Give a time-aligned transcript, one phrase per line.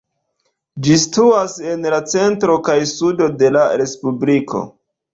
[0.87, 4.69] Ĝi situas en la centro kaj sudo de la respubliko.